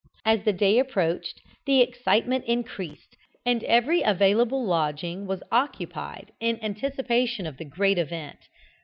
[0.25, 3.15] As the day approached, the excitement increased,
[3.45, 8.39] and every available lodging was occupied in anticipation of the great event.